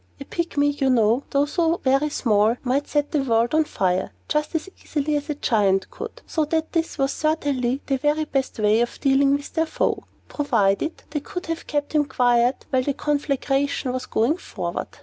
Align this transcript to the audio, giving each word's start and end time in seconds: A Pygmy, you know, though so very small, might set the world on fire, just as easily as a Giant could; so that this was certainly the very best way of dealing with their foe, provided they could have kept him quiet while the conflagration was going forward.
A 0.19 0.25
Pygmy, 0.25 0.71
you 0.81 0.89
know, 0.89 1.21
though 1.29 1.45
so 1.45 1.77
very 1.83 2.09
small, 2.09 2.57
might 2.63 2.87
set 2.87 3.11
the 3.11 3.21
world 3.21 3.53
on 3.53 3.65
fire, 3.65 4.11
just 4.27 4.55
as 4.55 4.67
easily 4.83 5.15
as 5.15 5.29
a 5.29 5.35
Giant 5.35 5.91
could; 5.91 6.23
so 6.25 6.43
that 6.45 6.71
this 6.71 6.97
was 6.97 7.13
certainly 7.13 7.81
the 7.85 7.97
very 7.99 8.25
best 8.25 8.57
way 8.57 8.81
of 8.81 8.99
dealing 8.99 9.35
with 9.35 9.53
their 9.53 9.67
foe, 9.67 10.05
provided 10.27 11.03
they 11.11 11.19
could 11.19 11.45
have 11.45 11.67
kept 11.67 11.93
him 11.93 12.05
quiet 12.05 12.65
while 12.71 12.81
the 12.81 12.95
conflagration 12.95 13.93
was 13.93 14.07
going 14.07 14.37
forward. 14.37 14.87